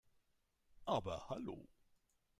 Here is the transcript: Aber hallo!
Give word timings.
Aber 0.85 1.29
hallo! 1.29 1.69